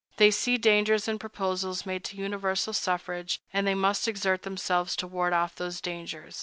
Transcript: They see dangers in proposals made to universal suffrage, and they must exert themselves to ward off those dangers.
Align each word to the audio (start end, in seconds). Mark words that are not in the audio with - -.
They 0.17 0.31
see 0.31 0.57
dangers 0.57 1.07
in 1.07 1.19
proposals 1.19 1.85
made 1.85 2.03
to 2.05 2.17
universal 2.17 2.73
suffrage, 2.73 3.39
and 3.53 3.67
they 3.67 3.75
must 3.75 4.07
exert 4.07 4.41
themselves 4.41 4.95
to 4.95 5.05
ward 5.05 5.31
off 5.31 5.53
those 5.55 5.79
dangers. 5.79 6.39